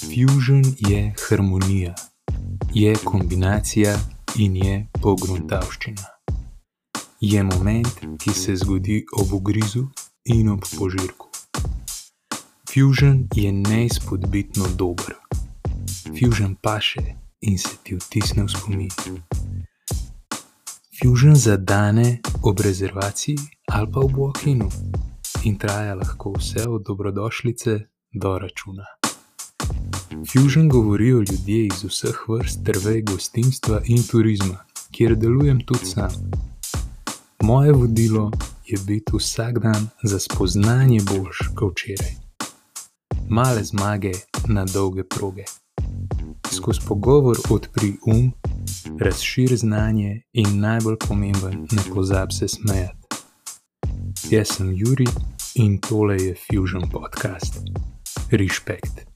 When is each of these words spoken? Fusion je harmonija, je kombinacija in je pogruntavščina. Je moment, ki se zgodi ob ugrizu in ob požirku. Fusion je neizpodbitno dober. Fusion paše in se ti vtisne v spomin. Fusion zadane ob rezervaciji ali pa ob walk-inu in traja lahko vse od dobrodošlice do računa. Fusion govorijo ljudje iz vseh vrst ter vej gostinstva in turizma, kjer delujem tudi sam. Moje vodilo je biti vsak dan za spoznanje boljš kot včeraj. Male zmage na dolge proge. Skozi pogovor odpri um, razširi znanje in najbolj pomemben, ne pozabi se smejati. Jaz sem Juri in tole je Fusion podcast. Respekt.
Fusion 0.00 0.62
je 0.78 1.14
harmonija, 1.28 1.94
je 2.74 2.96
kombinacija 3.04 3.98
in 4.36 4.56
je 4.56 4.86
pogruntavščina. 5.02 6.06
Je 7.20 7.42
moment, 7.42 7.88
ki 8.18 8.34
se 8.34 8.56
zgodi 8.56 9.04
ob 9.18 9.32
ugrizu 9.32 9.86
in 10.24 10.48
ob 10.48 10.62
požirku. 10.78 11.28
Fusion 12.70 13.26
je 13.34 13.52
neizpodbitno 13.52 14.68
dober. 14.76 15.14
Fusion 16.18 16.54
paše 16.62 17.14
in 17.40 17.58
se 17.58 17.76
ti 17.82 17.94
vtisne 17.94 18.44
v 18.44 18.48
spomin. 18.48 18.90
Fusion 21.02 21.34
zadane 21.34 22.20
ob 22.42 22.60
rezervaciji 22.60 23.38
ali 23.66 23.92
pa 23.92 24.00
ob 24.00 24.12
walk-inu 24.12 24.91
in 25.44 25.58
traja 25.58 25.94
lahko 25.94 26.32
vse 26.38 26.68
od 26.68 26.82
dobrodošlice 26.86 27.80
do 28.12 28.38
računa. 28.38 28.84
Fusion 30.32 30.68
govorijo 30.68 31.18
ljudje 31.18 31.66
iz 31.66 31.84
vseh 31.84 32.16
vrst 32.28 32.64
ter 32.64 32.78
vej 32.84 33.02
gostinstva 33.02 33.80
in 33.84 34.02
turizma, 34.10 34.64
kjer 34.90 35.16
delujem 35.16 35.60
tudi 35.66 35.84
sam. 35.84 36.10
Moje 37.42 37.72
vodilo 37.72 38.30
je 38.66 38.78
biti 38.86 39.12
vsak 39.16 39.58
dan 39.58 39.88
za 40.02 40.18
spoznanje 40.18 41.00
boljš 41.06 41.38
kot 41.54 41.72
včeraj. 41.72 42.14
Male 43.28 43.64
zmage 43.64 44.12
na 44.48 44.64
dolge 44.64 45.04
proge. 45.04 45.44
Skozi 46.52 46.80
pogovor 46.88 47.36
odpri 47.50 47.96
um, 48.06 48.32
razširi 49.00 49.56
znanje 49.56 50.22
in 50.32 50.60
najbolj 50.60 50.96
pomemben, 51.08 51.66
ne 51.72 51.94
pozabi 51.94 52.32
se 52.32 52.48
smejati. 52.48 53.02
Jaz 54.30 54.48
sem 54.48 54.72
Juri 54.76 55.06
in 55.52 55.78
tole 55.78 56.14
je 56.14 56.34
Fusion 56.36 56.88
podcast. 56.88 57.62
Respekt. 58.28 59.11